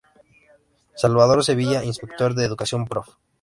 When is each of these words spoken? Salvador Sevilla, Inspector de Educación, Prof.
Salvador 0.95 1.43
Sevilla, 1.43 1.83
Inspector 1.83 2.33
de 2.33 2.43
Educación, 2.45 2.87
Prof. 2.87 3.07